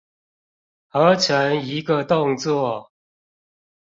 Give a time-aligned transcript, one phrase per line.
[0.87, 2.91] 合成一個動作